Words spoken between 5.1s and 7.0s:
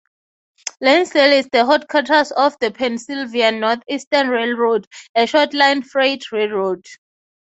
a short-line freight railroad.